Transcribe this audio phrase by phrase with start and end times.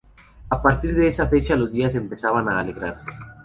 [0.49, 3.11] A partir de esta fecha los días empezaban a alargarse.